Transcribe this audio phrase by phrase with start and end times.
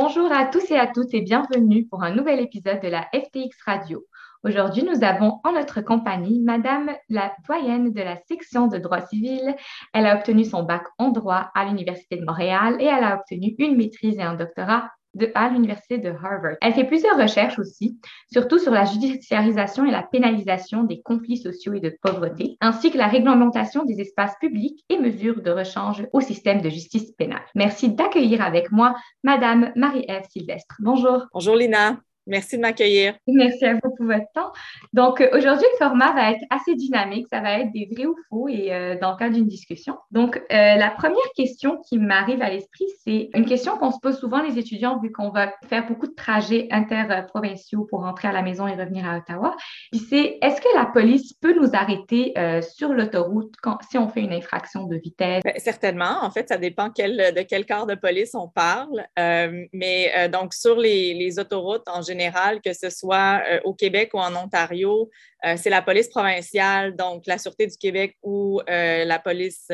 [0.00, 3.50] Bonjour à tous et à toutes et bienvenue pour un nouvel épisode de la FTX
[3.66, 4.06] Radio.
[4.44, 9.56] Aujourd'hui, nous avons en notre compagnie Madame la doyenne de la section de droit civil.
[9.92, 13.56] Elle a obtenu son bac en droit à l'Université de Montréal et elle a obtenu
[13.58, 14.88] une maîtrise et un doctorat
[15.34, 16.56] à l'Université de Harvard.
[16.60, 17.98] Elle fait plusieurs recherches aussi,
[18.32, 22.98] surtout sur la judiciarisation et la pénalisation des conflits sociaux et de pauvreté, ainsi que
[22.98, 27.44] la réglementation des espaces publics et mesures de rechange au système de justice pénale.
[27.54, 30.76] Merci d'accueillir avec moi Madame Marie-Ève Sylvestre.
[30.80, 31.26] Bonjour.
[31.32, 31.98] Bonjour Lina.
[32.28, 33.14] Merci de m'accueillir.
[33.26, 34.52] Merci à vous pour votre temps.
[34.92, 37.26] Donc, euh, aujourd'hui, le format va être assez dynamique.
[37.32, 39.96] Ça va être des vrais ou faux et euh, dans le cadre d'une discussion.
[40.10, 44.18] Donc, euh, la première question qui m'arrive à l'esprit, c'est une question qu'on se pose
[44.18, 48.42] souvent les étudiants vu qu'on va faire beaucoup de trajets interprovinciaux pour rentrer à la
[48.42, 49.56] maison et revenir à Ottawa.
[49.90, 53.54] Puis c'est, est-ce que la police peut nous arrêter sur l'autoroute
[53.90, 55.42] si on fait une infraction de vitesse?
[55.42, 56.18] Ben, certainement.
[56.22, 59.06] En fait, ça dépend de quel corps de police on parle.
[59.16, 62.17] mais donc, sur les, les autoroutes en général,
[62.64, 65.10] que ce soit euh, au Québec ou en Ontario,
[65.44, 69.68] euh, c'est la police provinciale, donc la Sûreté du Québec ou euh, la police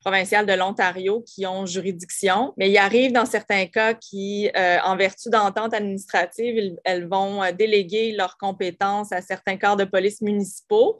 [0.00, 2.52] provinciale de l'Ontario qui ont juridiction.
[2.56, 8.38] Mais il arrive dans certains cas qui, en vertu d'entente administrative, elles vont déléguer leurs
[8.38, 10.98] compétences à certains corps de police municipaux.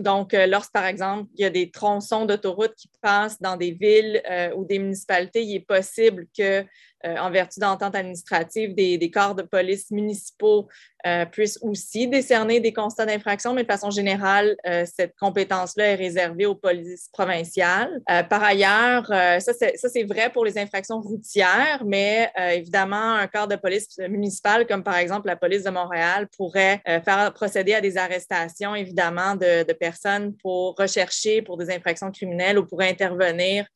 [0.00, 4.20] donc, lorsque, par exemple, il y a des tronçons d'autoroute qui passent dans des villes
[4.56, 6.64] ou des municipalités, il est possible que
[7.04, 10.68] en vertu d'entente administrative, des, des, corps de police municipaux
[11.06, 15.94] euh, puissent aussi décerner des constats d'infraction, mais de façon générale, euh, cette compétence-là est
[15.94, 18.00] réservée aux polices provinciales.
[18.28, 23.98] par ailleurs, ça, c'est vrai pour les infractions routières, mais évidemment, un corps de police
[24.08, 29.34] municipale, comme par exemple la police de Montréal, pourrait faire procéder à des arrestations, évidemment,
[29.34, 33.66] de, de, personnes pour rechercher pour des infractions criminelles ou pour intervenir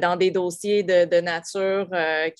[0.00, 1.88] dans des dossiers de, de nature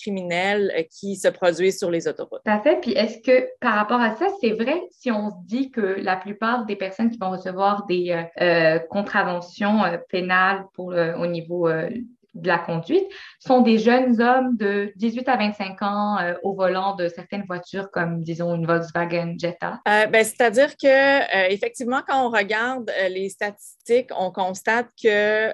[0.00, 2.42] criminelle euh, qui se produisent sur les autoroutes.
[2.44, 2.80] Tout à fait.
[2.80, 6.16] Puis est-ce que par rapport à ça, c'est vrai si on se dit que la
[6.16, 12.46] plupart des personnes qui vont recevoir des euh, euh, contraventions pénales pour, au niveau de
[12.46, 13.06] la conduite
[13.38, 18.22] sont des jeunes hommes de 18 à 25 ans au volant de certaines voitures comme,
[18.22, 19.80] disons, une Volkswagen Jetta?
[19.86, 25.52] Ben, c'est-à-dire que, effectivement, quand on regarde les statistiques, on constate que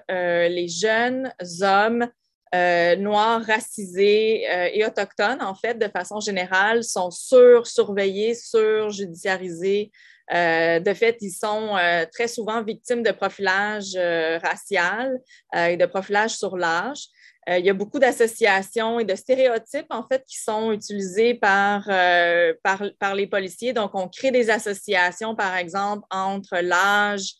[0.48, 2.08] les jeunes hommes
[2.54, 9.90] euh, noirs, racisés euh, et autochtones, en fait, de façon générale, sont sur-surveillés, sur-judiciarisés.
[10.34, 11.76] Euh, de fait, ils sont
[12.12, 13.96] très souvent victimes de profilage
[14.42, 15.18] racial
[15.54, 17.08] et de profilage sur l'âge.
[17.48, 21.84] il y a beaucoup d'associations et de stéréotypes, en fait, qui sont utilisés par,
[22.62, 23.72] par, par, les policiers.
[23.72, 27.34] Donc, on crée des associations, par exemple, entre l'âge,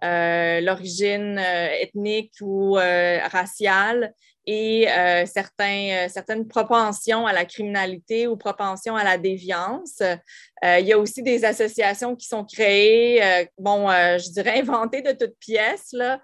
[0.62, 4.12] l'origine ethnique ou raciale
[4.46, 10.00] et euh, certains, euh, certaines propensions à la criminalité ou propensions à la déviance.
[10.00, 15.10] Euh, il y a aussi des associations qui sont créées, bon, je dirais inventées de
[15.10, 16.20] toutes pièces là,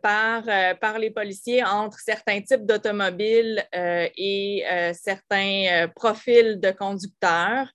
[0.00, 0.44] par,
[0.80, 4.64] par les policiers entre certains types d'automobiles et
[4.94, 7.68] certains profils de conducteurs.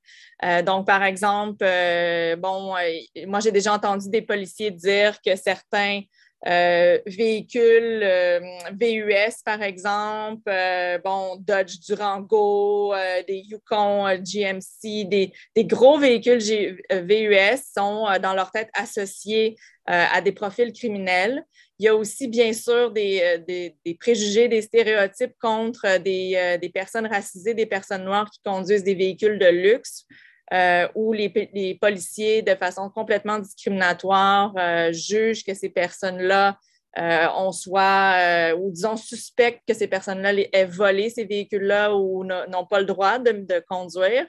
[0.65, 1.63] donc, par exemple,
[2.39, 2.73] bon,
[3.27, 6.01] moi j'ai déjà entendu des policiers dire que certains
[6.47, 8.39] euh, véhicules euh,
[8.73, 12.93] VUS, par exemple, euh, bon, Dodge Durango,
[13.27, 15.31] des Yukon GMC, des,
[15.65, 21.43] gros véhicules VUS sont dans leur tête associés à des profils criminels.
[21.77, 27.07] Il y a aussi, bien sûr, des, des, des préjugés, des stéréotypes contre des personnes
[27.07, 30.05] racisées, des personnes noires qui conduisent des véhicules de luxe.
[30.53, 36.57] Euh, où les, policiers, de façon complètement discriminatoire, euh, jugent que ces personnes-là
[36.99, 42.65] euh, ont soit, ou disons, suspectent que ces personnes-là aient volé ces véhicules-là ou n'ont
[42.65, 44.27] pas le droit de, conduire.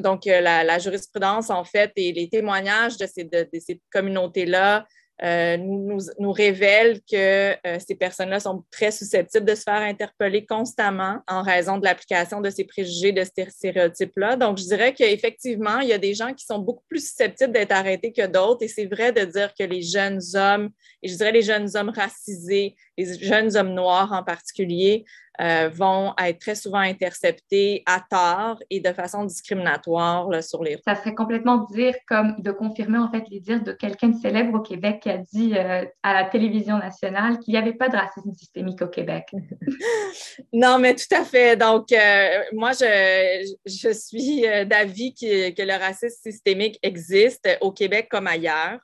[0.00, 4.84] donc, la, jurisprudence, en fait, et les témoignages de ces communautés-là
[5.22, 10.44] euh, nous, nous, révèle que euh, ces personnes-là sont très susceptibles de se faire interpeller
[10.44, 14.34] constamment en raison de l'application de ces préjugés, de ces stéréotypes-là.
[14.34, 17.70] Donc, je dirais qu'effectivement, il y a des gens qui sont beaucoup plus susceptibles d'être
[17.70, 18.64] arrêtés que d'autres.
[18.64, 21.90] Et c'est vrai de dire que les jeunes hommes, et je dirais les jeunes hommes
[21.90, 25.04] racisés, les jeunes hommes noirs en particulier,
[25.40, 30.94] euh, vont être très souvent interceptés à tort et de façon discriminatoire sur les Ça
[30.94, 34.60] serait complètement dire comme de confirmer en fait les dires de quelqu'un de célèbre au
[34.60, 38.32] Québec qui a dit euh, à la télévision nationale qu'il n'y avait pas de racisme
[38.32, 39.26] systémique au Québec.
[40.52, 41.56] non, mais tout à fait.
[41.56, 48.06] Donc, euh, moi, je, je suis d'avis que, que le racisme systémique existe au Québec
[48.08, 48.78] comme ailleurs.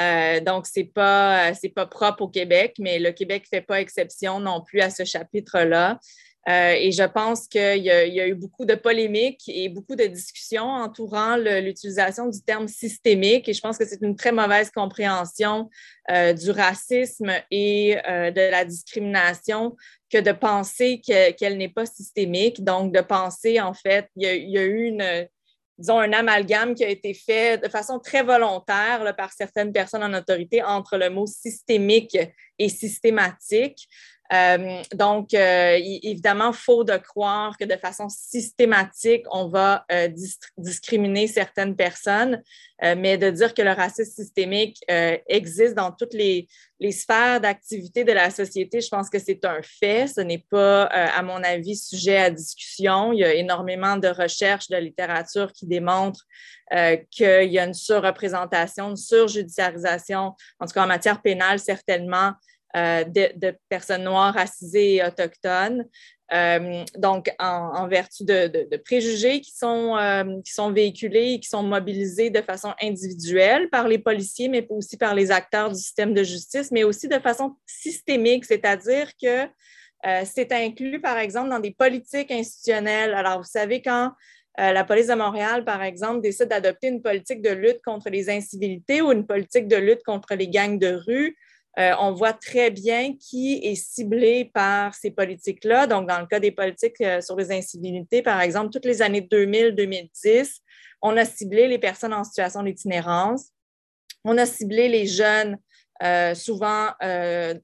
[0.00, 3.80] Euh, donc, ce n'est pas, pas propre au Québec, mais le Québec ne fait pas
[3.80, 5.98] exception non plus à ce chapitre-là.
[6.48, 10.64] Euh, et je pense qu'il y, a eu beaucoup de polémiques et beaucoup de discussions
[10.68, 13.48] entourant l'utilisation du terme systémique.
[13.48, 15.70] Et je pense que c'est une très mauvaise compréhension
[16.10, 19.76] euh, du racisme et euh, de la discrimination
[20.10, 22.64] que de penser qu'elle n'est pas systémique.
[22.64, 25.28] Donc, de penser, en fait, il y a, eu une,
[25.82, 30.14] disons, un amalgame qui a été fait de façon très volontaire par certaines personnes en
[30.14, 32.16] autorité entre le mot systémique
[32.58, 33.88] et systématique.
[34.32, 40.08] Euh, donc, euh, évidemment, faux de croire que de façon systématique, on va euh,
[40.56, 42.42] discriminer certaines personnes,
[42.96, 44.76] mais de dire que le racisme systémique
[45.28, 46.48] existe dans toutes les,
[46.80, 50.08] les sphères d'activité de la société, je pense que c'est un fait.
[50.08, 53.12] Ce n'est pas, à mon avis, sujet à discussion.
[53.12, 56.26] Il y a énormément de recherches de littérature qui démontrent
[57.12, 62.32] qu'il y a une surreprésentation, une surjudiciarisation, en tout cas en matière pénale, certainement,
[62.74, 65.86] euh, de, personnes noires, racisées et autochtones.
[66.32, 71.62] Euh, donc, en, vertu de, préjugés qui sont, euh, qui sont véhiculés et qui sont
[71.62, 76.22] mobilisés de façon individuelle par les policiers, mais aussi par les acteurs du système de
[76.22, 79.46] justice, mais aussi de façon systémique, c'est-à-dire que
[80.24, 83.14] c'est inclus, par exemple, dans des politiques institutionnelles.
[83.14, 84.12] Alors, vous savez, quand
[84.58, 89.00] la police de Montréal, par exemple, décide d'adopter une politique de lutte contre les incivilités
[89.00, 91.36] ou une politique de lutte contre les gangs de rue,
[91.78, 95.86] euh, on voit très bien qui est ciblé par ces politiques-là.
[95.86, 99.22] Donc, dans le cas des politiques euh, sur les incivilités, par exemple, toutes les années
[99.22, 100.58] 2000-2010,
[101.00, 103.48] on a ciblé les personnes en situation d'itinérance.
[104.24, 105.56] On a ciblé les jeunes,
[106.02, 106.90] euh, souvent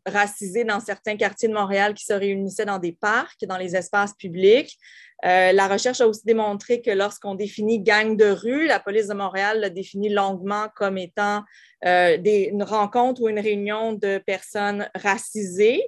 [0.06, 4.14] racisés dans certains quartiers de Montréal qui se réunissaient dans des parcs, dans les espaces
[4.14, 4.76] publics.
[5.24, 9.14] Euh, la recherche a aussi démontré que lorsqu'on définit gang de rue, la police de
[9.14, 11.42] Montréal l'a définit longuement comme étant
[11.84, 15.82] euh, une rencontre ou une réunion de personnes racisées,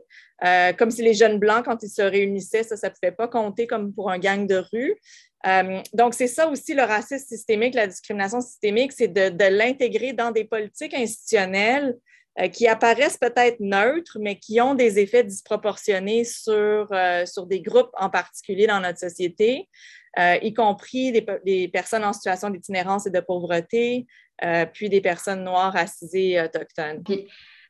[0.44, 3.66] euh, comme si les jeunes blancs, quand ils se réunissaient, ça ne pouvait pas compter
[3.66, 4.96] comme pour un gang de rue.
[5.94, 10.44] donc, c'est ça aussi le racisme systémique, la discrimination systémique, c'est de l'intégrer dans des
[10.44, 11.96] politiques institutionnelles
[12.52, 17.90] qui apparaissent peut-être neutres, mais qui ont des effets disproportionnés sur, euh, sur des groupes
[17.98, 19.68] en particulier dans notre société,
[20.18, 24.06] euh, y compris des, personnes en situation d'itinérance et de pauvreté,
[24.72, 27.04] puis des personnes noires, racisées autochtones.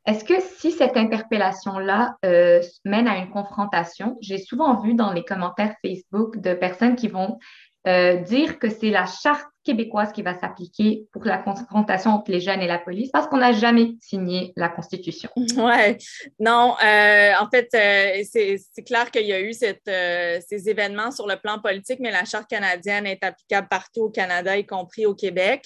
[0.07, 5.75] Est-ce que si cette interpellation-là mène à une confrontation, j'ai souvent vu dans les commentaires
[5.85, 7.39] Facebook de personnes qui vont
[7.87, 12.41] euh, dire que c'est la charte québécoise qui va s'appliquer pour la confrontation entre les
[12.41, 15.31] jeunes et la police parce qu'on n'a jamais signé la Constitution.
[15.37, 15.97] Oui,
[16.39, 21.37] non, euh, en fait, euh, c'est clair qu'il y a eu ces événements sur le
[21.37, 25.65] plan politique, mais la charte canadienne est applicable partout au Canada, y compris au Québec.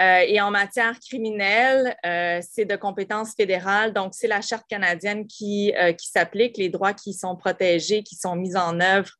[0.00, 5.26] Euh, et en matière criminelle, euh, c'est de compétence fédérale, donc c'est la charte canadienne
[5.26, 9.10] qui, euh, qui s'applique, les droits qui sont protégés, qui sont mis en œuvre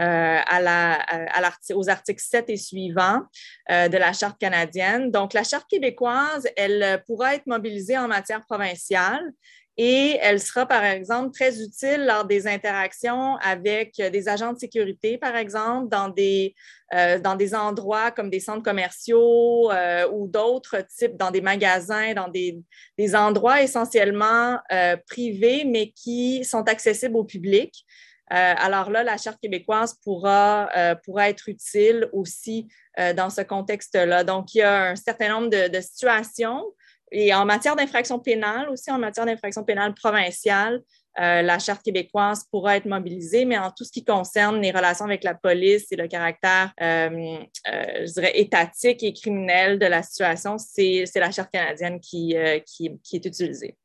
[0.00, 3.22] à la, à aux articles 7 et suivants
[3.68, 5.10] de la charte canadienne.
[5.10, 9.32] Donc, la charte québécoise, elle pourra être mobilisée en matière provinciale
[9.80, 15.18] et elle sera, par exemple, très utile lors des interactions avec des agents de sécurité,
[15.18, 16.56] par exemple, dans des,
[16.94, 22.12] euh, dans des endroits comme des centres commerciaux euh, ou d'autres types, dans des magasins,
[22.12, 22.58] dans des,
[22.98, 27.86] des endroits essentiellement euh, privés, mais qui sont accessibles au public.
[28.30, 30.68] alors là, la Charte québécoise pourra,
[31.04, 32.68] pourra être utile aussi
[33.16, 34.22] dans ce contexte-là.
[34.22, 36.62] Donc, il y a un certain nombre de, de situations
[37.10, 40.82] et en matière d'infraction pénale, aussi en matière d'infraction pénale provinciale,
[41.20, 45.04] euh, la Charte québécoise pourra être mobilisée, mais en tout ce qui concerne les relations
[45.04, 47.38] avec la police et le caractère, euh,
[47.68, 52.36] euh, je dirais, étatique et criminel de la situation, c'est la Charte canadienne qui,
[52.66, 53.76] qui, qui, est utilisée.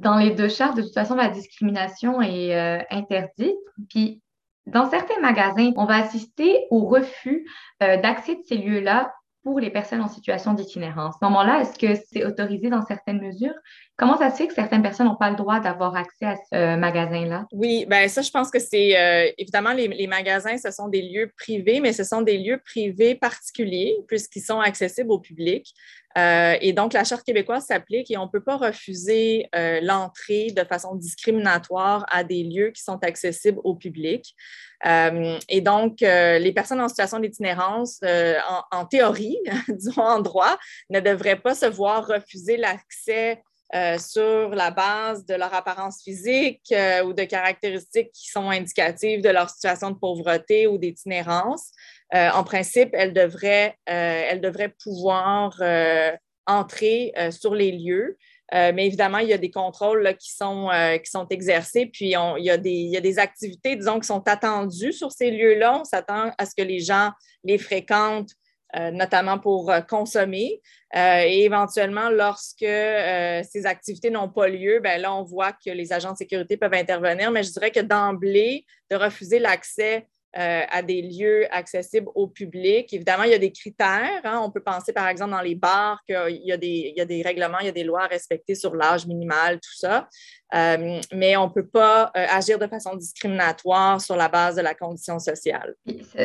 [0.00, 2.52] Dans les deux chartes, de toute façon, la discrimination est
[2.90, 3.56] interdite.
[3.88, 4.20] Puis,
[4.66, 7.48] dans certains magasins, on va assister au refus
[7.80, 11.16] d'accès de ces lieux-là pour les personnes en situation d'itinérance.
[11.16, 13.54] À ce moment-là, est-ce que c'est autorisé dans certaines mesures?
[14.02, 16.56] Comment ça se fait que certaines personnes n'ont pas le droit d'avoir accès à ce
[16.56, 17.46] euh, magasin-là?
[17.52, 21.30] Oui, bien ça, je pense que c'est euh, évidemment les, magasins, ce sont des lieux
[21.38, 25.72] privés, mais ce sont des lieux privés particuliers puisqu'ils sont accessibles au public.
[26.18, 29.46] Euh, et donc, la Charte québécoise s'applique et on ne peut pas refuser
[29.82, 34.34] l'entrée de façon discriminatoire à des lieux qui sont accessibles au public.
[34.84, 40.58] et donc, les personnes en situation d'itinérance, en, en, théorie, disons en droit,
[40.90, 43.40] ne devraient pas se voir refuser l'accès
[43.74, 49.22] euh, sur la base de leur apparence physique euh, ou de caractéristiques qui sont indicatives
[49.22, 51.70] de leur situation de pauvreté ou d'itinérance.
[52.14, 55.58] Euh, en principe, elles devraient, elles devraient pouvoir
[56.46, 58.18] entrer sur les lieux.
[58.52, 60.68] mais évidemment, il y a des contrôles qui, sont,
[61.02, 64.06] qui sont exercés, puis il, y a des, il y a des activités, disons, qui
[64.06, 65.80] sont attendues sur ces lieux-là.
[65.80, 67.12] On s'attend à ce que les gens
[67.44, 68.32] les fréquentent
[68.92, 70.60] notamment pour euh, consommer.
[70.96, 75.92] Euh, et éventuellement, lorsque ces activités n'ont pas lieu, ben là, on voit que les
[75.92, 77.30] agents de sécurité peuvent intervenir.
[77.30, 82.90] Mais je dirais que d'emblée, de refuser l'accès à des lieux accessibles au public.
[82.90, 84.22] Évidemment, il y a des critères.
[84.24, 84.40] Hein.
[84.42, 86.52] On peut penser, par exemple, dans les bars qu'il y, y
[87.00, 90.08] a des règlements, il y a des lois à respecter sur l'âge minimal, tout ça.
[90.54, 94.60] Euh, mais on ne peut pas euh, agir de façon discriminatoire sur la base de
[94.60, 95.74] la condition sociale.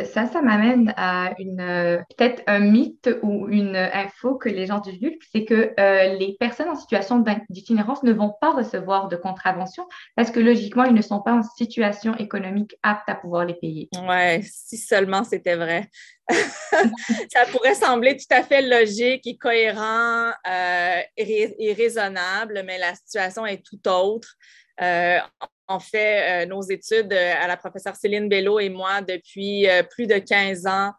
[0.05, 4.79] Ça, ça m'amène à une euh, peut-être un mythe ou une info que les gens
[4.79, 5.74] divulguent, c'est que
[6.17, 10.93] les personnes en situation d'itinérance ne vont pas recevoir de contravention parce que logiquement, ils
[10.93, 13.89] ne sont pas en situation économique apte à pouvoir les payer.
[13.96, 15.89] Oui, si seulement c'était vrai.
[16.29, 23.46] Ça pourrait sembler tout à fait logique et cohérent euh, et, raisonnable, mais la situation
[23.46, 24.36] est tout autre.
[24.81, 25.19] Euh,
[25.67, 30.17] on fait euh, nos études à la professeure Céline Bello et moi depuis plus de
[30.17, 30.91] 15 ans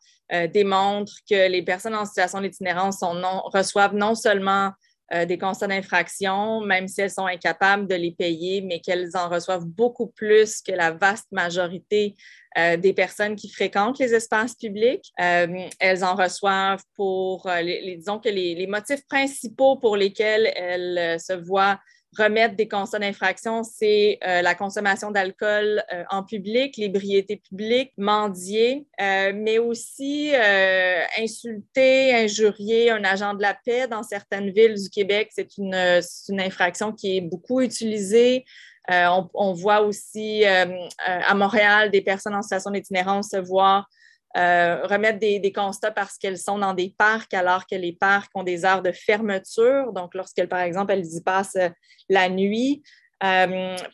[0.52, 4.72] démontrent que les personnes en situation d'itinérance reçoivent non seulement
[5.26, 9.64] des constats d'infraction, même si elles sont incapables de les payer, mais qu'elles en reçoivent
[9.64, 12.14] beaucoup plus que la vaste majorité
[12.58, 15.12] euh, des personnes qui fréquentent les espaces publics.
[15.20, 15.46] Euh,
[15.78, 21.34] elles en reçoivent pour, euh, les, disons que les, motifs principaux pour lesquels elles se
[21.34, 21.78] voient
[22.18, 30.32] remettre des constats d'infraction, c'est la consommation d'alcool en public, l'ébriété publique, mendier, mais aussi
[31.18, 35.30] insulter, injurier un agent de la paix dans certaines villes du Québec.
[35.32, 35.74] C'est une,
[36.28, 38.44] une infraction qui est beaucoup utilisée.
[38.90, 43.86] Euh, on, voit aussi euh, euh, à Montréal des personnes en situation d'itinérance se voir
[44.34, 48.64] remettre des, constats parce qu'elles sont dans des parcs alors que les parcs ont des
[48.64, 49.92] heures de fermeture.
[49.92, 51.58] Donc, lorsqu'elles, par exemple, elles y passent
[52.08, 52.84] la nuit,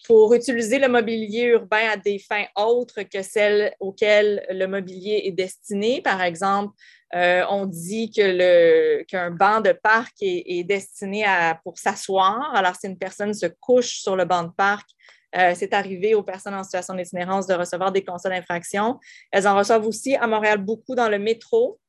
[0.06, 5.32] pour utiliser le mobilier urbain à des fins autres que celles auxquelles le mobilier est
[5.32, 6.02] destiné.
[6.02, 6.74] Par exemple,
[7.14, 12.52] on dit que qu'un banc de parc est, destiné à, pour s'asseoir.
[12.54, 14.88] Alors, si une personne se couche sur le banc de parc,
[15.36, 19.00] euh, c'est arrivé aux personnes en situation d'itinérance de recevoir des constats d'infraction.
[19.32, 21.80] Elles en reçoivent aussi à Montréal beaucoup dans le métro.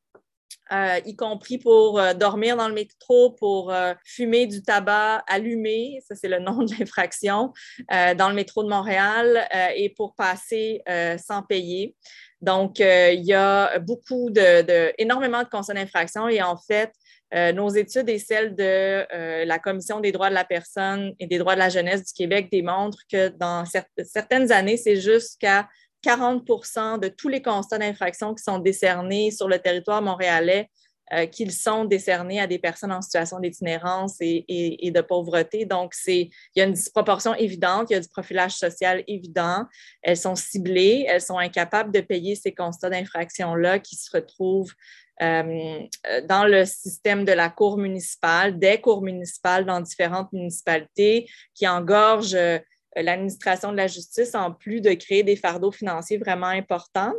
[0.71, 3.71] Euh, y compris pour euh, dormir dans le métro, pour
[4.03, 7.53] fumer du tabac allumé, ça c'est le nom de l'infraction,
[7.89, 10.81] dans le métro de Montréal et pour passer
[11.17, 11.95] sans payer.
[12.45, 16.91] Donc, il y a beaucoup de, énormément de constats d'infraction et en fait,
[17.33, 21.25] euh, nos études et celles de euh, la Commission des droits de la personne et
[21.25, 23.65] des droits de la jeunesse du Québec démontrent que dans
[24.03, 25.67] certaines années, c'est jusqu'à
[26.05, 30.69] 40% de tous les constats d'infraction qui sont décernés sur le territoire montréalais
[31.13, 35.65] euh, qu'ils sont décernés à des personnes en situation d'itinérance et, de pauvreté.
[35.65, 39.65] Donc, il y a une disproportion évidente, il y a du profilage social évident.
[40.01, 44.73] Elles sont ciblées, elles sont incapables de payer ces constats d'infraction-là qui se retrouvent
[45.21, 45.79] euh,
[46.27, 52.35] dans le système de la cour municipale, des cours municipales dans différentes municipalités qui engorgent
[52.35, 52.59] euh,
[52.95, 57.13] l'administration de la justice en plus de créer des fardeaux financiers vraiment importants.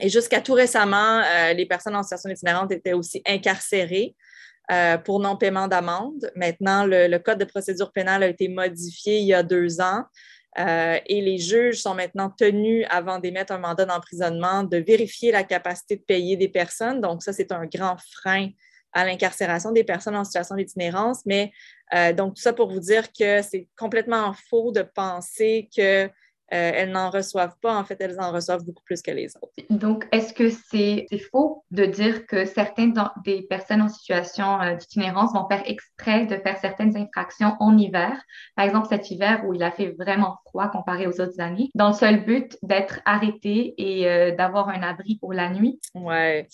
[0.00, 4.14] Et jusqu'à tout récemment, euh, les personnes en situation itinérante étaient aussi incarcérées
[5.04, 6.32] pour non-paiement d'amende.
[6.36, 10.04] Maintenant, le, Code de procédure pénale a été modifié il y a deux ans
[10.58, 15.42] euh, et les juges sont maintenant tenus, avant d'émettre un mandat d'emprisonnement, de vérifier la
[15.42, 17.00] capacité de payer des personnes.
[17.00, 18.50] Donc, ça, c'est un grand frein
[18.92, 21.26] à l'incarcération des personnes en situation d'itinérance.
[21.26, 21.52] Mais
[21.94, 26.08] euh, donc, tout ça pour vous dire que c'est complètement faux de penser que
[26.52, 27.76] euh, elles n'en reçoivent pas.
[27.76, 29.54] En fait, elles en reçoivent beaucoup plus que les autres.
[29.70, 35.32] Donc, est-ce que c'est faux de dire que certaines des personnes en situation euh, d'itinérance
[35.32, 38.22] vont faire exprès de faire certaines infractions en hiver?
[38.56, 41.88] Par exemple, cet hiver où il a fait vraiment froid comparé aux autres années, dans
[41.88, 45.80] le seul but d'être arrêté et euh, d'avoir un abri pour la nuit?
[45.94, 46.46] Oui.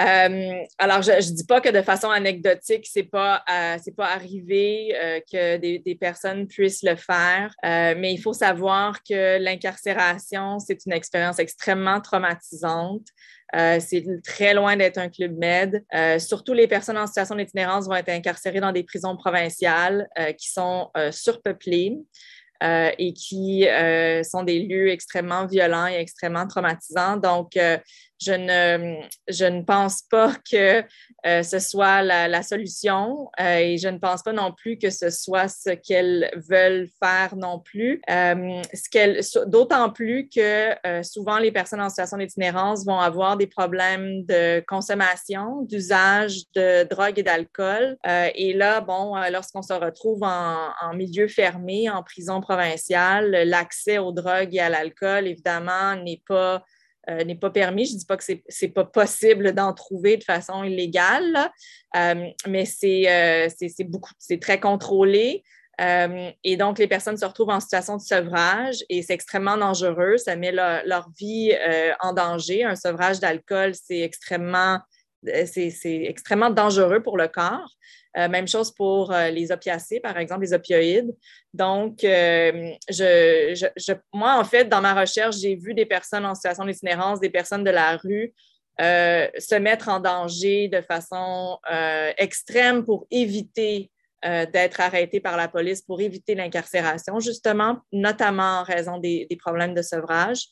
[0.00, 4.06] Euh, alors, je ne dis pas que de façon anecdotique, ce n'est pas, euh, pas
[4.06, 10.84] arrivé euh, que des, personnes puissent le faire, mais il faut savoir que l'incarcération, c'est
[10.86, 13.06] une expérience extrêmement traumatisante.
[13.52, 15.84] c'est très loin d'être un club med.
[16.18, 20.08] surtout, les personnes en situation d'itinérance vont être incarcérées dans des prisons provinciales
[20.38, 21.98] qui sont surpeuplées.
[22.62, 23.66] et qui
[24.24, 27.16] sont des lieux extrêmement violents et extrêmement traumatisants.
[27.16, 27.58] Donc,
[28.22, 30.84] je ne, je ne pense pas que
[31.26, 35.10] euh, ce soit la, solution euh, et je ne pense pas non plus que ce
[35.10, 38.00] soit ce qu'elles veulent faire non plus.
[38.10, 38.62] Euh,
[39.46, 45.62] d'autant plus que souvent les personnes en situation d'itinérance vont avoir des problèmes de consommation,
[45.62, 47.96] d'usage de drogue et d'alcool.
[48.04, 54.54] et là, bon, lorsqu'on se retrouve en milieu fermé, en prison provinciale, l'accès aux drogues
[54.54, 56.64] et à l'alcool, évidemment, n'est pas
[57.10, 57.86] euh, n'est pas permis.
[57.86, 61.50] Je ne dis pas que ce n'est pas possible d'en trouver de façon illégale,
[61.96, 63.74] euh, mais euh, c'est
[64.18, 65.42] c'est très contrôlé.
[65.80, 70.16] et donc, les personnes se retrouvent en situation de sevrage et c'est extrêmement dangereux.
[70.16, 71.52] Ça met leur vie
[72.00, 72.62] en danger.
[72.62, 74.78] Un sevrage d'alcool, c'est extrêmement,
[75.24, 77.70] c'est extrêmement dangereux pour le corps.
[78.18, 81.16] Euh, même chose pour euh, les opiacés, par exemple, les opioïdes.
[81.54, 86.66] Donc, euh, je, moi, en fait, dans ma recherche, j'ai vu des personnes en situation
[86.66, 88.34] d'itinérance, des personnes de la rue
[88.78, 91.58] se mettre en danger de façon
[92.16, 93.90] extrême pour éviter
[94.24, 99.82] d'être arrêtés par la police, pour éviter l'incarcération, justement, notamment en raison des, problèmes de
[99.82, 100.46] sevrage.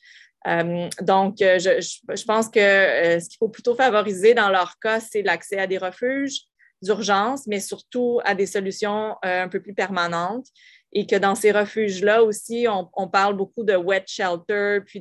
[1.01, 5.67] donc, je, pense que ce qu'il faut plutôt favoriser dans leur cas, c'est l'accès à
[5.67, 6.43] des refuges,
[6.83, 10.47] d'urgence, mais surtout à des solutions euh, un peu plus permanentes.
[10.93, 15.01] Et que dans ces refuges-là aussi, on, parle beaucoup de wet shelter, puis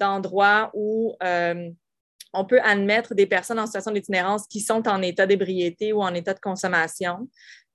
[0.00, 1.70] d'endroits où euh,
[2.32, 6.14] on peut admettre des personnes en situation d'itinérance qui sont en état d'ébriété ou en
[6.14, 7.28] état de consommation.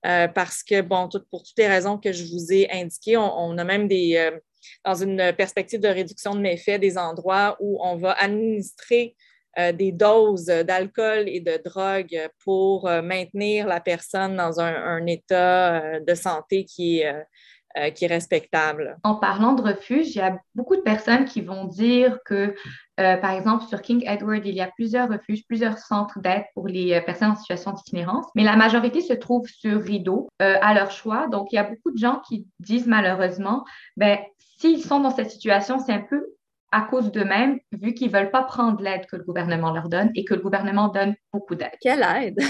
[0.04, 3.64] Euh, parce que, bon, pour toutes les raisons que je vous ai indiquées, on, a
[3.64, 4.38] même des,
[4.84, 9.16] dans une perspective de réduction de méfaits, des endroits où on va administrer
[9.56, 16.00] des doses d'alcool et de drogue pour euh, maintenir la personne dans un, état euh,
[16.00, 18.96] de santé qui est, qui est respectable.
[19.02, 22.54] En parlant de refuge, il y a beaucoup de personnes qui vont dire que,
[22.96, 26.98] par exemple, sur King Edward, il y a plusieurs refuges, plusieurs centres d'aide pour les
[27.02, 31.28] personnes en situation d'itinérance, mais la majorité se trouve sur Rideau à leur choix.
[31.28, 33.66] Donc, il y a beaucoup de gens qui disent malheureusement,
[33.98, 34.20] ben,
[34.58, 36.26] s'ils sont dans cette situation, c'est un peu
[36.72, 40.10] à cause d'eux-mêmes, vu qu'ils ne veulent pas prendre l'aide que le gouvernement leur donne
[40.14, 41.76] et que le gouvernement donne beaucoup d'aide.
[41.80, 42.38] Quelle aide?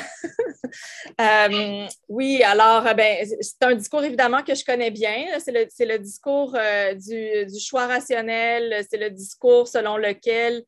[1.20, 5.38] Euh, oui, alors, euh, ben, c'est un discours évidemment que je connais bien.
[5.38, 10.62] C'est le, discours euh, du, choix rationnel, c'est le discours selon lequel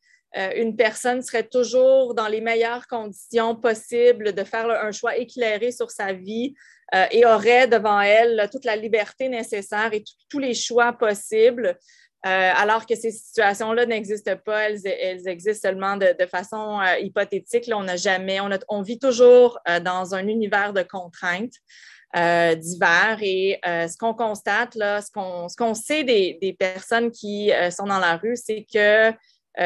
[0.55, 5.91] une personne serait toujours dans les meilleures conditions possibles de faire un choix éclairé sur
[5.91, 6.55] sa vie
[7.11, 11.77] et aurait devant elle toute la liberté nécessaire et tous les choix possibles.
[12.27, 17.71] Euh, alors que ces situations-là n'existent pas, elles, existent seulement de, façon euh, hypothétique.
[17.73, 21.55] On n'a jamais, on, vit toujours euh, dans un univers de contraintes
[22.15, 28.17] divers et ce qu'on constate, là, ce qu'on sait des, personnes qui sont dans la
[28.17, 29.13] rue, c'est que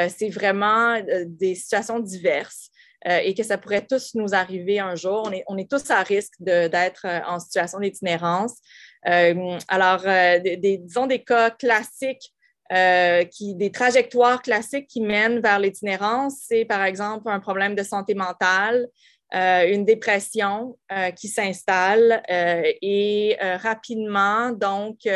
[0.09, 2.69] c'est vraiment des situations diverses.
[3.07, 5.31] et que ça pourrait tous nous arriver un jour.
[5.47, 8.57] On est, tous à risque d'être en situation d'itinérance.
[9.05, 10.03] alors,
[10.59, 12.35] disons des cas classiques
[12.73, 17.83] euh, qui, des trajectoires classiques qui mènent vers l'itinérance, c'est par exemple un problème de
[17.83, 18.89] santé mentale,
[19.35, 25.09] euh, une dépression euh, qui s'installe et rapidement, donc,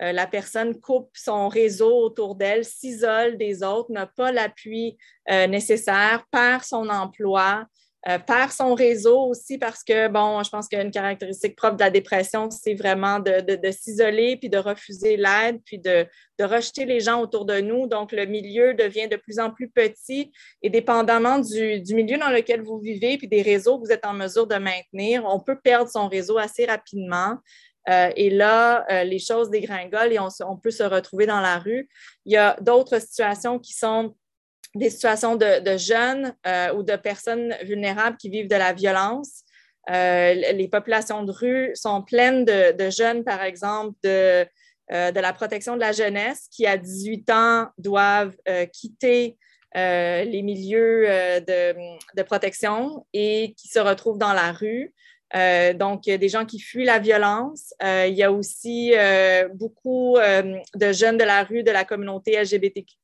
[0.00, 4.96] la personne coupe son réseau autour d'elle, s'isole des autres, n'a pas l'appui
[5.28, 7.64] nécessaire, perd son emploi,
[8.06, 11.90] euh, par son réseau aussi, parce que, bon, je pense qu'une caractéristique propre de la
[11.90, 16.06] dépression, c'est vraiment de, s'isoler, puis de refuser l'aide, puis de,
[16.38, 17.86] rejeter les gens autour de nous.
[17.86, 22.60] Donc, le milieu devient de plus en plus petit et dépendamment du, milieu dans lequel
[22.60, 25.90] vous vivez, puis des réseaux que vous êtes en mesure de maintenir, on peut perdre
[25.90, 27.38] son réseau assez rapidement.
[27.88, 31.88] Euh, et là, euh, les choses dégringolent et on, peut se retrouver dans la rue.
[32.24, 34.14] Il y a d'autres situations qui sont
[34.74, 39.42] des situations de, jeunes euh, ou de personnes vulnérables qui vivent de la violence.
[39.90, 44.46] Euh, les populations de rue sont pleines de, jeunes, par exemple, de,
[44.92, 48.36] euh, de, la protection de la jeunesse qui, à 18 ans, doivent
[48.72, 49.36] quitter
[49.76, 51.06] les milieux
[51.46, 54.94] de, protection et qui se retrouvent dans la rue.
[55.74, 57.74] donc, des gens qui fuient la violence.
[57.82, 58.94] il y a aussi
[59.54, 62.96] beaucoup de jeunes de la rue de la communauté LGBTQ,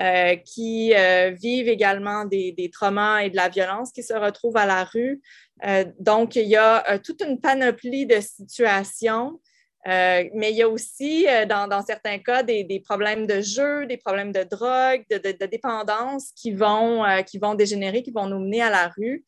[0.00, 4.64] euh, qui euh, vivent également des, traumas et de la violence qui se retrouvent à
[4.64, 5.20] la rue.
[5.66, 9.38] Euh, donc, il y a toute une panoplie de situations,
[9.84, 14.42] mais il y a aussi, dans, certains cas, des, problèmes de jeu, des problèmes de
[14.42, 19.26] drogue, de, dépendance qui vont, qui vont dégénérer, qui vont nous mener à la rue.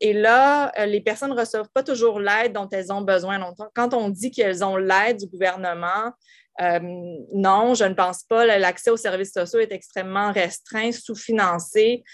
[0.00, 3.40] et là, les personnes ne reçoivent pas toujours l'aide dont elles ont besoin.
[3.74, 6.12] Quand on dit qu'elles ont l'aide du gouvernement,
[6.60, 8.46] non, je ne pense pas.
[8.46, 12.04] L'accès aux services sociaux est extrêmement restreint, sous-financé.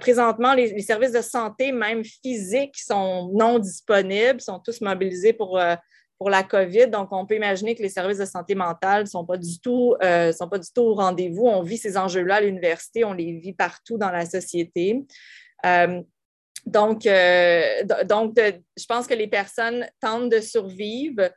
[0.00, 5.58] présentement, les, services de santé, même physiques, sont non disponibles, sont tous mobilisés pour
[6.18, 6.88] pour la COVID.
[6.88, 9.94] Donc, on peut imaginer que les services de santé mentale ne sont, pas du tout,
[10.02, 10.32] euh,
[10.76, 11.46] au rendez-vous.
[11.46, 15.06] On vit ces enjeux-là à l'université, on les vit partout dans la société.
[15.64, 16.02] Euh,
[16.66, 21.30] donc, euh, donc je pense que les personnes tentent de survivre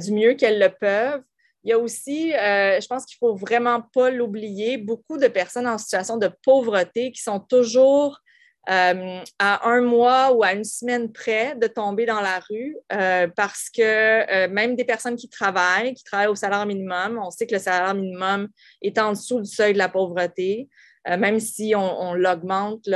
[0.00, 1.22] du mieux qu'elles le peuvent.
[1.66, 5.66] Il y a aussi, je pense qu'il ne faut vraiment pas l'oublier, beaucoup de personnes
[5.66, 8.20] en situation de pauvreté qui sont toujours
[8.68, 13.28] euh, à un mois ou à une semaine près de tomber dans la rue euh,
[13.36, 17.46] parce que euh, même des personnes qui travaillent, qui travaillent au salaire minimum, on sait
[17.46, 18.48] que le salaire minimum
[18.82, 20.68] est en dessous du seuil de la pauvreté.
[21.06, 22.88] même si on, l'augmente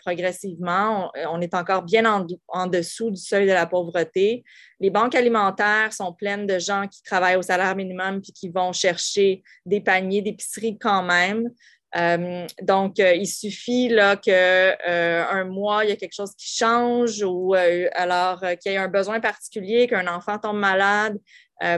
[0.00, 4.42] progressivement, on, est encore bien en, en, dessous du seuil de la pauvreté.
[4.80, 8.72] Les banques alimentaires sont pleines de gens qui travaillent au salaire minimum puis qui vont
[8.72, 11.48] chercher des paniers d'épicerie quand même.
[11.96, 16.48] Euh, donc, euh, il suffit là, qu'un euh, mois, il y a quelque chose qui
[16.56, 21.18] change ou alors qu'il y ait un besoin particulier, qu'un enfant tombe malade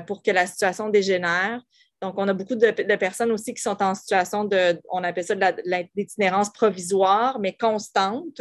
[0.07, 1.61] pour que la situation dégénère.
[2.00, 5.35] Donc, on a beaucoup de, personnes aussi qui sont en situation de, on appelle ça
[5.35, 8.40] de l'itinérance provisoire, mais constante,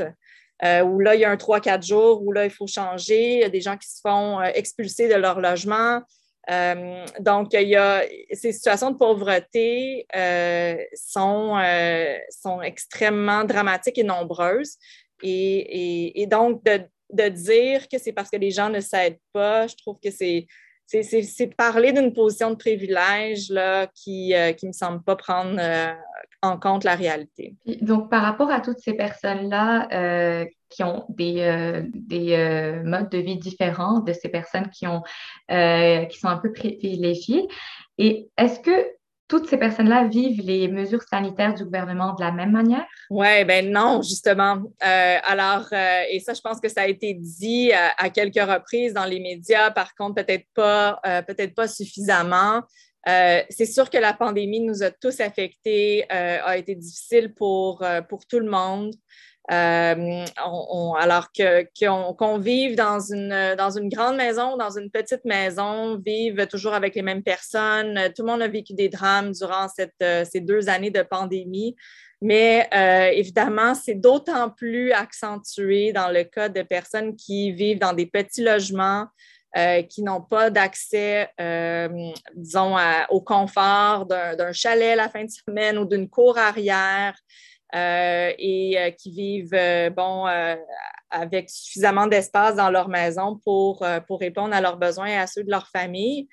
[0.64, 3.34] où là, il y a un 3-4 jours où là, il faut changer.
[3.34, 6.02] Il y a des gens qui se font expulser de leur logement.
[6.50, 13.98] Euh, donc, il y a, ces situations de pauvreté euh, sont, euh, sont extrêmement dramatiques
[13.98, 14.78] et nombreuses.
[15.22, 19.76] Et, donc, de, de, dire que c'est parce que les gens ne s'aident pas, je
[19.76, 20.48] trouve que c'est,
[20.86, 25.60] c'est, parler d'une position de privilège là, qui ne me semble pas prendre
[26.44, 27.56] en compte la réalité.
[27.82, 33.10] Donc, par rapport à toutes ces personnes-là euh, qui ont des, euh, des euh, modes
[33.10, 35.02] de vie différents de ces personnes qui, ont,
[35.48, 37.48] qui sont un peu privilégiées,
[37.98, 38.72] et est-ce que
[39.34, 42.86] toutes ces personnes-là vivent les mesures sanitaires du gouvernement de la même manière?
[43.10, 44.62] Oui, ben non, justement.
[44.80, 49.20] alors, et ça, je pense que ça a été dit à, quelques reprises dans les
[49.20, 52.62] médias, par contre, peut-être pas, peut-être pas suffisamment.
[53.08, 57.84] Euh, c'est sûr que la pandémie nous a tous affectés, euh, a été difficile pour,
[57.84, 58.94] euh, pour tout le monde.
[59.50, 67.02] Alors qu'on vive dans une, grande maison, dans une petite maison, vive toujours avec les
[67.02, 68.00] mêmes personnes.
[68.16, 71.76] Tout le monde a vécu des drames durant cette, ces deux années de pandémie.
[72.22, 72.70] Mais
[73.14, 78.44] évidemment, c'est d'autant plus accentué dans le cas de personnes qui vivent dans des petits
[78.44, 79.08] logements,
[79.56, 81.88] euh, qui n'ont pas d'accès, euh,
[82.34, 82.76] disons,
[83.10, 89.12] au confort d'un chalet la fin de semaine ou d'une cour arrière euh, et qui
[89.12, 90.26] vivent, bon,
[91.10, 95.44] avec suffisamment d'espace dans leur maison pour, pour répondre à leurs besoins et à ceux
[95.44, 96.28] de leur famille.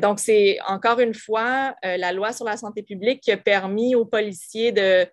[0.00, 4.06] donc, c'est encore une fois la loi sur la santé publique qui a permis aux
[4.06, 5.06] policiers de,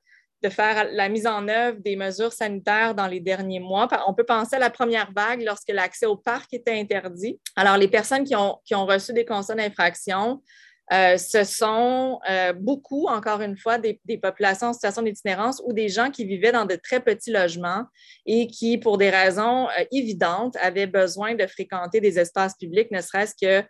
[0.46, 3.88] de faire la mise en œuvre des mesures sanitaires dans les derniers mois.
[4.08, 7.40] On peut penser à la première vague lorsque l'accès au parc était interdit.
[7.56, 10.42] Alors, les personnes qui ont, qui ont reçu des constats d'infraction,
[10.94, 15.90] euh, ce sont euh, beaucoup, encore une fois, des, populations en situation d'itinérance ou des
[15.90, 17.86] gens qui vivaient dans de très petits logements
[18.26, 23.02] et qui, pour des raisons euh, évidentes, avaient besoin de fréquenter des espaces publics, ne
[23.02, 23.66] serait-ce que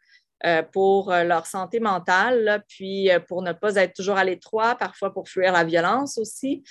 [0.74, 5.54] pour leur santé mentale, puis pour ne pas être toujours à l'étroit, parfois pour fuir
[5.54, 6.62] la violence aussi.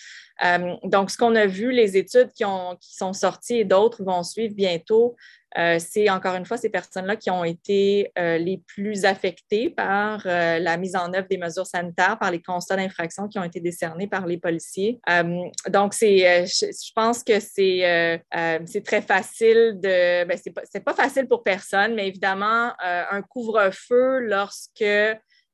[0.84, 2.44] donc, ce qu'on a vu, les études qui,
[2.80, 5.16] qui sont sorties et d'autres vont suivre bientôt,
[5.56, 10.22] euh, c'est encore une fois ces personnes-là qui ont été euh, les plus affectées par
[10.26, 13.60] euh, la mise en œuvre des mesures sanitaires, par les constats d'infraction qui ont été
[13.60, 15.00] décernés par les policiers.
[15.68, 18.20] donc, c'est, je, pense que c'est,
[18.66, 20.24] c'est très facile de.
[20.24, 24.84] Ben, c'est, pas, c'est pas facile pour personne, mais évidemment, un couvre-feu lorsque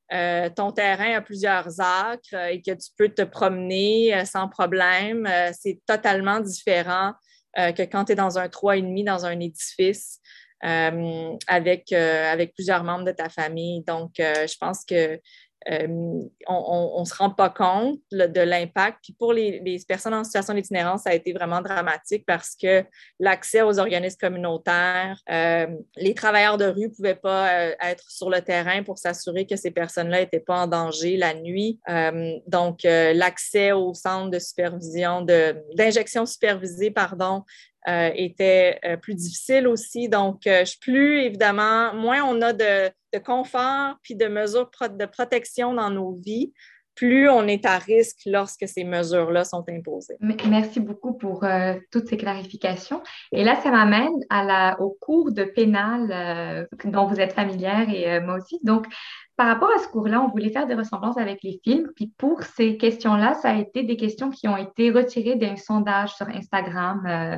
[0.09, 6.39] ton terrain a plusieurs acres et que tu peux te promener sans problème, c'est totalement
[6.39, 7.13] différent
[7.57, 10.19] euh, que quand tu es dans un 3,5 dans un édifice
[10.63, 13.83] euh, euh, avec plusieurs membres de ta famille.
[13.83, 15.19] Donc, je pense que
[15.67, 18.99] on ne se rend pas compte de l'impact.
[19.03, 22.83] Puis pour les, personnes en situation d'itinérance, ça a été vraiment dramatique parce que
[23.19, 28.83] l'accès aux organismes communautaires, les travailleurs de rue ne pouvaient pas être sur le terrain
[28.83, 31.79] pour s'assurer que ces personnes-là n'étaient pas en danger la nuit.
[32.47, 35.25] donc, l'accès aux centres de supervision,
[35.75, 37.43] d'injection supervisée, pardon,
[37.87, 40.07] euh, était euh, plus difficile aussi.
[40.07, 45.89] Donc, euh, plus évidemment, moins on a de, confort puis de mesures de protection dans
[45.89, 46.53] nos vies,
[46.93, 50.17] plus on est à risque lorsque ces mesures-là sont imposées.
[50.19, 51.45] Merci beaucoup pour
[51.89, 53.01] toutes ces clarifications.
[53.31, 54.11] Et là, ça m'amène
[54.79, 58.59] au cours de pénal dont vous êtes familière et moi aussi.
[58.63, 58.87] Donc,
[59.37, 61.89] Par rapport à ce cours-là, on voulait faire des ressemblances avec les films.
[61.95, 66.13] Puis pour ces questions-là, ça a été des questions qui ont été retirées d'un sondage
[66.15, 67.37] sur Instagram euh,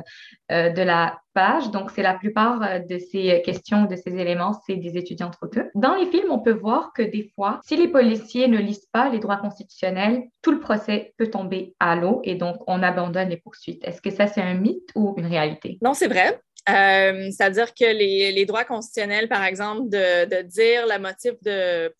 [0.52, 1.70] euh, de la page.
[1.70, 5.46] Donc, c'est la plupart euh, de ces questions, de ces éléments, c'est des étudiants trop
[5.46, 5.70] peu.
[5.74, 9.08] Dans les films, on peut voir que des fois, si les policiers ne lisent pas
[9.08, 13.38] les droits constitutionnels, tout le procès peut tomber à l'eau et donc on abandonne les
[13.38, 13.82] poursuites.
[13.84, 15.78] Est-ce que ça, c'est un mythe ou une réalité?
[15.82, 16.40] Non, c'est vrai.
[16.68, 21.32] Euh, c'est-à-dire que les, droits constitutionnels, par exemple, de, dire le motif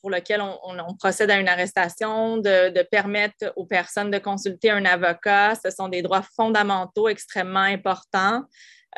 [0.00, 5.55] pour lequel on, procède à une arrestation, de, permettre aux personnes de consulter un avocat,
[5.62, 8.42] ce sont des droits fondamentaux extrêmement importants.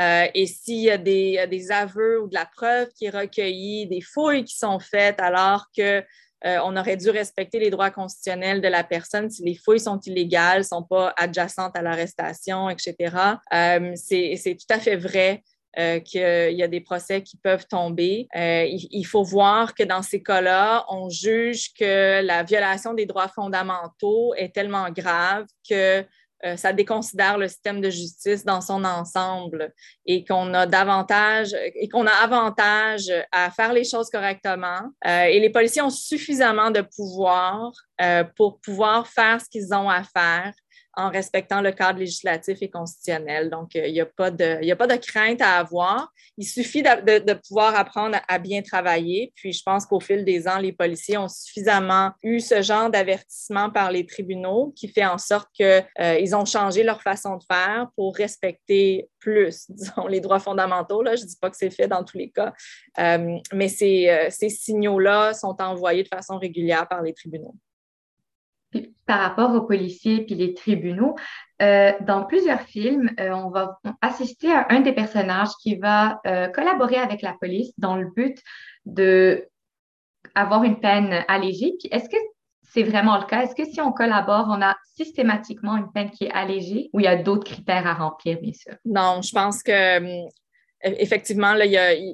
[0.00, 4.02] Euh, et s'il y a des, aveux ou de la preuve qui est recueillie, des
[4.02, 6.05] fouilles qui sont faites alors que
[6.44, 9.98] euh, on aurait dû respecter les droits constitutionnels de la personne si les fouilles sont
[10.00, 13.16] illégales, sont pas adjacentes à l'arrestation, etc.
[13.96, 15.42] c'est tout à fait vrai
[15.78, 18.28] euh, qu'il y a des procès qui peuvent tomber.
[18.34, 23.28] Euh, il, faut voir que dans ces cas-là, on juge que la violation des droits
[23.28, 26.02] fondamentaux est tellement grave que
[26.44, 29.70] euh, ça déconsidère le système de justice dans son ensemble
[30.06, 34.80] et qu'on a davantage et qu'on a avantage à faire les choses correctement.
[35.04, 37.70] et les policiers ont suffisamment de pouvoir
[38.34, 40.54] pour pouvoir faire ce qu'ils ont à faire
[40.96, 43.50] en respectant le cadre législatif et constitutionnel.
[43.50, 46.11] Donc, euh, il n'y a, pas de, crainte à avoir.
[46.38, 49.32] Il suffit de, pouvoir apprendre à bien travailler.
[49.37, 53.70] Puis, je pense qu'au fil des ans, les policiers ont suffisamment eu ce genre d'avertissement
[53.70, 57.88] par les tribunaux qui fait en sorte qu'ils euh, ont changé leur façon de faire
[57.94, 61.02] pour respecter plus, disons, les droits fondamentaux.
[61.02, 61.14] Là.
[61.14, 62.54] Je ne dis pas que c'est fait dans tous les cas,
[62.98, 67.54] euh, mais ces signaux-là sont envoyés de façon régulière par les tribunaux
[69.06, 71.14] par rapport aux policiers puis les tribunaux,
[71.62, 76.48] euh, dans plusieurs films, euh, on va assister à un des personnages qui va euh,
[76.48, 78.38] collaborer avec la police dans le but
[78.84, 79.46] de
[80.34, 81.72] avoir une peine allégée.
[81.90, 82.16] est-ce que
[82.62, 83.42] c'est vraiment le cas?
[83.42, 87.04] Est-ce que si on collabore, on a systématiquement une peine qui est allégée ou il
[87.04, 88.74] y a d'autres critères à remplir, bien sûr?
[88.84, 90.28] Non, je pense que hum,
[90.82, 91.54] effectivement,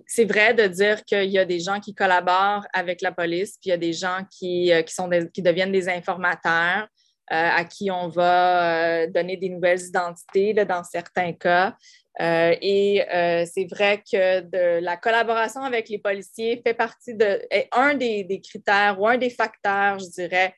[0.06, 3.68] c'est vrai de dire qu'il y a des gens qui collaborent avec la police, puis
[3.68, 6.86] il y a des gens qui, euh, sont qui deviennent des informateurs,
[7.32, 11.74] euh, à qui on va euh, donner des nouvelles identités dans certains cas.
[12.20, 13.02] et
[13.46, 19.00] c'est vrai que la collaboration avec les policiers fait partie de est un des, critères
[19.00, 20.54] ou un des facteurs, je dirais,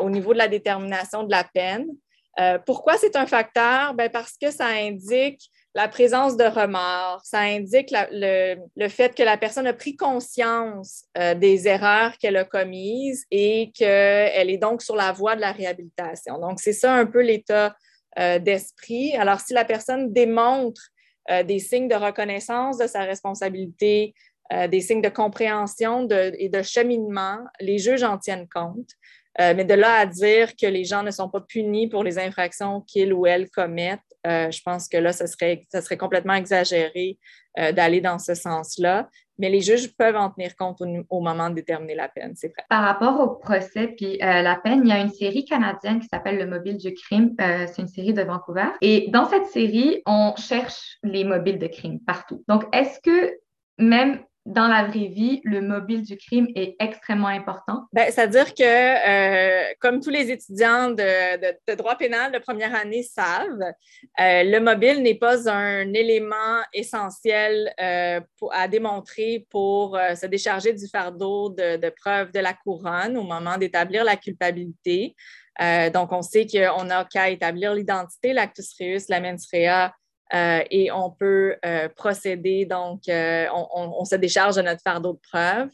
[0.00, 1.86] au niveau de la détermination de la peine.
[2.64, 3.92] pourquoi c'est un facteur?
[3.94, 5.42] Ben parce que ça indique
[5.74, 11.34] la présence de remords, ça indique le, fait que la personne a pris conscience euh,
[11.34, 16.38] des erreurs qu'elle a commises et qu'elle est donc sur la voie de la réhabilitation.
[16.38, 17.74] Donc, c'est ça un peu l'état
[18.20, 19.16] euh, d'esprit.
[19.16, 20.80] Alors, si la personne démontre
[21.30, 24.14] euh, des signes de reconnaissance de sa responsabilité,
[24.68, 28.90] des signes de compréhension et de cheminement, les juges en tiennent compte.
[29.38, 32.82] Mais de là à dire que les gens ne sont pas punis pour les infractions
[32.82, 35.66] qu'ils ou elles commettent, euh, je pense que là, ce serait,
[35.98, 37.18] complètement exagéré
[37.58, 39.08] euh, d'aller dans ce sens-là.
[39.38, 42.64] Mais les juges peuvent en tenir compte au, moment de déterminer la peine, c'est vrai.
[42.68, 46.06] Par rapport au procès puis euh, la peine, il y a une série canadienne qui
[46.06, 47.34] s'appelle Le Mobile du crime.
[47.38, 48.68] c'est une série de Vancouver.
[48.80, 52.44] Et dans cette série, on cherche les mobiles de crime partout.
[52.46, 53.36] Donc, est-ce que
[53.76, 57.84] même dans la vraie vie, le mobile du crime est extrêmement important?
[57.94, 63.62] Ben, C'est-à-dire que, euh, comme tous les étudiants de, droit pénal de première année savent,
[63.62, 68.20] euh, le mobile n'est pas un élément essentiel euh,
[68.52, 74.04] à démontrer pour se décharger du fardeau de, preuve de la couronne au moment d'établir
[74.04, 75.14] la culpabilité.
[75.94, 79.92] donc, on sait qu'on n'a qu'à établir l'identité, l'actus reus, la mens rea,
[80.70, 85.68] et on peut euh, procéder, donc euh, on, se décharge de notre fardeau de preuve.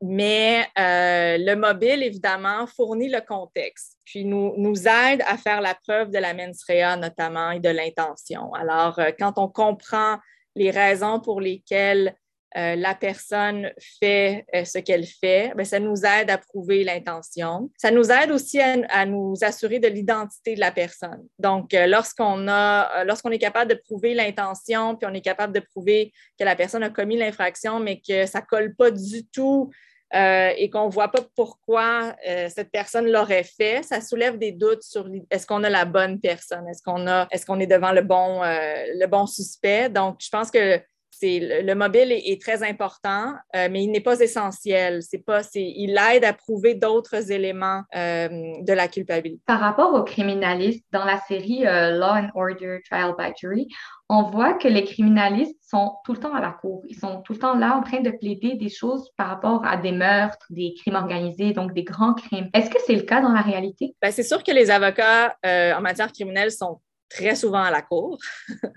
[0.00, 6.10] mais le mobile, évidemment, fournit le contexte, puis nous, nous aide à faire la preuve
[6.10, 6.64] de la mens
[6.98, 8.52] notamment et de l'intention.
[8.54, 10.18] Alors, quand on comprend
[10.54, 12.14] les raisons pour lesquelles
[12.56, 17.68] euh, la personne fait euh, ce qu'elle fait, bien, ça nous aide à prouver l'intention.
[17.76, 21.26] Ça nous aide aussi à, nous assurer de l'identité de la personne.
[21.40, 25.60] Donc, euh, lorsqu'on a, lorsqu'on est capable de prouver l'intention, puis on est capable de
[25.60, 29.70] prouver que la personne a commis l'infraction, mais que ça colle pas du tout
[30.16, 32.14] et qu'on ne voit pas pourquoi
[32.48, 36.68] cette personne l'aurait fait, ça soulève des doutes sur est-ce qu'on a la bonne personne,
[36.68, 39.88] est-ce qu'on a, est-ce qu'on est devant le bon, le bon suspect?
[39.88, 40.80] Donc, je pense que
[41.24, 45.02] le, mobile est, très important, euh, mais il n'est pas essentiel.
[45.02, 49.42] C'est pas, il aide à prouver d'autres éléments euh, de la culpabilité.
[49.46, 53.68] Par rapport aux criminalistes, dans la série euh, Law and Order Trial by Jury,
[54.08, 56.82] on voit que les criminalistes sont tout le temps à la cour.
[56.88, 59.76] Ils sont tout le temps là en train de plaider des choses par rapport à
[59.76, 62.50] des meurtres, des crimes organisés, donc des grands crimes.
[62.52, 63.96] Est-ce que c'est le cas dans la réalité?
[64.02, 66.80] Ben, c'est sûr que les avocats en matière criminelle sont
[67.14, 68.18] très souvent à la cour.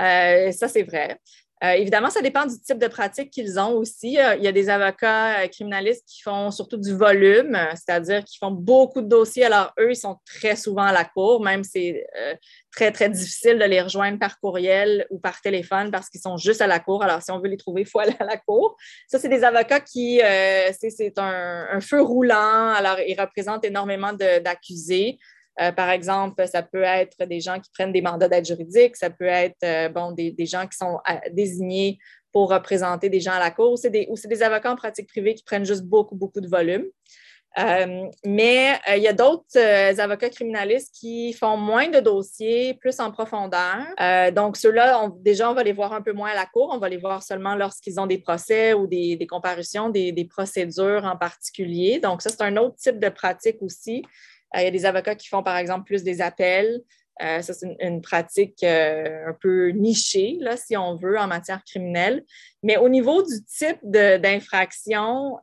[0.00, 1.18] Euh, ça, c'est vrai.
[1.62, 4.18] Euh, évidemment, ça dépend du type de pratique qu'ils ont aussi.
[4.18, 8.38] Euh, il y a des avocats euh, criminalistes qui font surtout du volume, c'est-à-dire qui
[8.38, 9.44] font beaucoup de dossiers.
[9.44, 12.04] Alors, eux, ils sont très souvent à la cour, même c'est
[12.72, 16.62] très, très difficile de les rejoindre par courriel ou par téléphone parce qu'ils sont juste
[16.62, 17.04] à la cour.
[17.04, 18.76] Alors, si on veut les trouver, il faut aller à la cour.
[19.06, 20.20] Ça, c'est des avocats qui,
[20.72, 22.72] c'est un, un, feu roulant.
[22.74, 25.18] Alors, ils représentent énormément d'accusés.
[25.60, 29.10] Euh, par exemple, ça peut être des gens qui prennent des mandats d'aide juridique, ça
[29.10, 31.98] peut être euh, bon, des, gens qui sont euh, désignés
[32.32, 35.34] pour représenter des gens à la cour, ou c'est des, des, avocats en pratique privée
[35.34, 36.86] qui prennent juste beaucoup, beaucoup de volume.
[38.24, 43.84] mais il y a d'autres avocats criminalistes qui font moins de dossiers, plus en profondeur.
[44.32, 46.70] donc, ceux-là, déjà, on va les voir un peu moins à la cour.
[46.72, 50.24] On va les voir seulement lorsqu'ils ont des procès ou des, des comparutions, des, des,
[50.24, 52.00] procédures en particulier.
[52.00, 54.02] Donc, ça, c'est un autre type de pratique aussi
[54.54, 56.80] il y a des avocats qui font, par exemple, plus des appels.
[57.22, 61.62] Euh, ça, c'est une, pratique euh, un peu nichée, là, si on veut, en matière
[61.62, 62.24] criminelle.
[62.62, 65.38] Mais au niveau du type d'infraction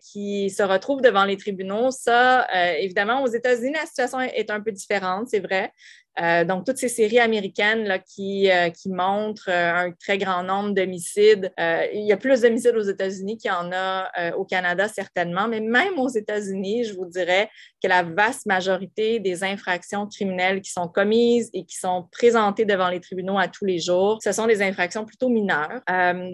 [0.00, 2.46] qui se retrouve devant les tribunaux, ça,
[2.78, 5.72] évidemment, aux États-Unis, la situation est un peu différente, c'est vrai.
[6.20, 10.42] Euh, donc, toutes ces séries américaines là, qui, euh, qui montrent euh, un très grand
[10.42, 11.52] nombre d'homicides.
[11.58, 15.60] il y a plus d'homicides aux États-Unis qu'il y en a au Canada, certainement, mais
[15.60, 17.48] même aux États-Unis, je vous dirais
[17.82, 22.88] que la vaste majorité des infractions criminelles qui sont commises et qui sont présentées devant
[22.88, 25.80] les tribunaux à tous les jours, ce sont des infractions plutôt mineures.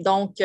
[0.03, 0.41] donc,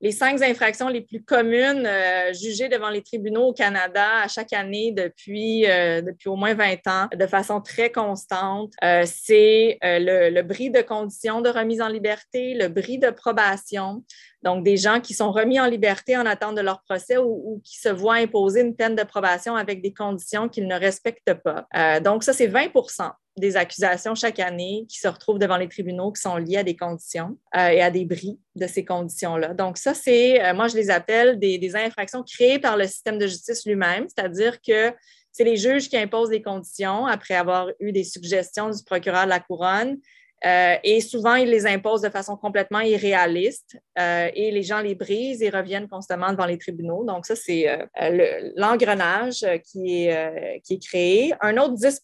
[0.00, 4.52] les cinq infractions les plus communes euh, jugées devant les tribunaux au Canada à chaque
[4.52, 10.30] année depuis, euh, depuis au moins 20 ans de façon très constante, euh, c'est le,
[10.30, 14.02] le, bris de conditions de remise en liberté, le bris de probation,
[14.42, 17.78] donc des gens qui sont remis en liberté en attente de leur procès ou, qui
[17.78, 21.66] se voient imposer une peine de probation avec des conditions qu'ils ne respectent pas.
[22.00, 22.68] donc ça, c'est 20
[23.40, 26.76] des accusations chaque année qui se retrouvent devant les tribunaux qui sont liées à des
[26.76, 29.54] conditions euh, et à des bris de ces conditions-là.
[29.54, 33.18] Donc, ça, c'est, euh, moi, je les appelle des, des, infractions créées par le système
[33.18, 34.92] de justice lui-même, c'est-à-dire que
[35.32, 39.30] c'est les juges qui imposent des conditions après avoir eu des suggestions du procureur de
[39.30, 39.98] la couronne
[40.46, 44.94] euh, et souvent, ils les imposent de façon complètement irréaliste euh, et les gens les
[44.94, 47.04] brisent et reviennent constamment devant les tribunaux.
[47.04, 51.34] Donc, ça, c'est euh, l'engrenage qui, est, qui est créé.
[51.42, 52.02] Un autre 10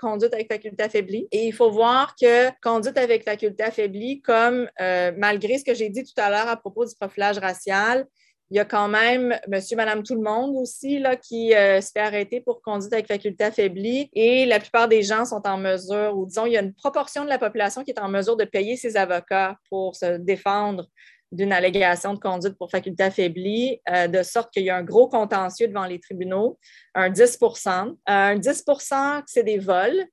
[0.00, 1.28] conduite avec faculté affaiblie.
[1.30, 4.68] Et il faut voir que conduite avec faculté affaiblie, comme
[5.16, 8.06] malgré ce que j'ai dit tout à l'heure à propos du profilage racial,
[8.50, 11.90] il y a quand même monsieur, madame, tout le monde aussi là, qui euh, se
[11.90, 14.08] fait arrêter pour conduite avec faculté affaiblie.
[14.12, 17.24] Et la plupart des gens sont en mesure, ou disons, il y a une proportion
[17.24, 20.86] de la population qui est en mesure de payer ses avocats pour se défendre
[21.32, 25.08] d'une allégation de conduite pour faculté affaiblie, euh, de sorte qu'il y a un gros
[25.08, 26.58] contentieux devant les tribunaux,
[26.94, 30.06] un 10% euh, Un 10% c'est des vols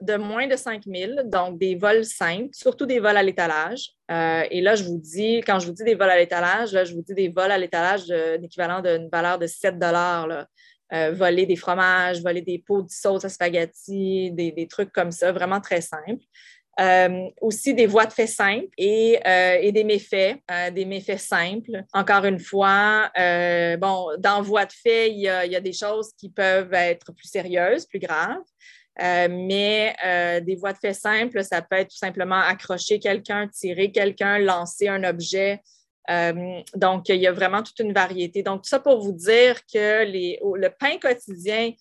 [0.00, 3.90] de moins de 5 000, donc des vols simples, surtout des vols à l'étalage.
[4.10, 6.84] Euh, et là, je vous dis, quand je vous dis des vols à l'étalage, là,
[6.84, 10.46] je vous dis des vols à l'étalage d'équivalent d'une valeur de 7 là.
[10.92, 15.30] Euh, voler des fromages, voler des pots de sauce à spaghetti, des, trucs comme ça,
[15.30, 16.24] vraiment très simples.
[16.80, 19.20] Euh, aussi des voies de fait simples et,
[19.72, 20.38] des méfaits,
[20.72, 21.84] des méfaits simples.
[21.92, 23.08] Encore une fois,
[23.78, 27.86] bon, dans voie de fait, il y, a, des choses qui peuvent être plus sérieuses,
[27.86, 28.42] plus graves.
[29.00, 33.48] Euh, mais euh, des voies de fait simples, ça peut être tout simplement accrocher quelqu'un,
[33.48, 35.60] tirer quelqu'un, lancer un objet.
[36.10, 38.42] Euh, donc, il y a vraiment toute une variété.
[38.42, 41.72] Donc, tout ça pour vous dire que le pain quotidien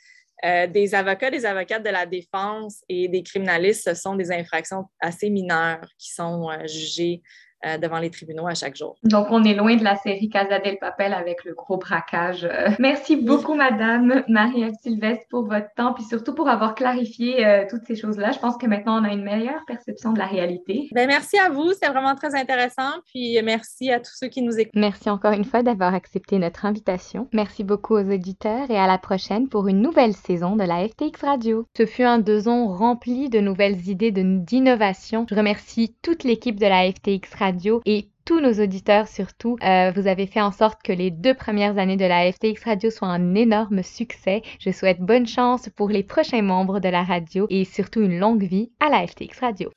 [0.42, 5.30] des avocats, des avocates de la défense et des criminalistes, ce sont des infractions assez
[5.30, 7.22] mineures qui sont jugées
[7.66, 8.96] euh, devant les tribunaux à chaque jour.
[9.04, 12.46] Donc, on est loin de la série Casa del Papel avec le gros braquage.
[12.46, 17.66] Euh, merci beaucoup, Madame Marie-Ève Sylvestre, pour votre temps, puis surtout pour avoir clarifié euh,
[17.70, 18.32] toutes ces choses-là.
[18.32, 20.88] Je pense que maintenant, on a une meilleure perception de la réalité.
[20.94, 24.58] Bien, merci à vous, c'est vraiment très intéressant, puis merci à tous ceux qui nous
[24.58, 24.76] écoutent.
[24.76, 27.28] Merci encore une fois d'avoir accepté notre invitation.
[27.34, 31.22] Merci beaucoup aux auditeurs et à la prochaine pour une nouvelle saison de la FTX
[31.22, 31.68] Radio.
[31.76, 35.26] Ce fut un deux ans rempli de nouvelles idées d'innovation.
[35.30, 37.36] Je remercie toute l'équipe de la FTX
[37.86, 39.58] Et tous nos auditeurs surtout.
[39.64, 42.92] Euh, vous avez fait en sorte que les deux premières années de la FTX Radio
[42.92, 44.44] soient un énorme succès.
[44.60, 48.44] Je souhaite bonne chance pour les prochains membres de la radio et surtout une longue
[48.44, 49.72] vie à la FTX Radio.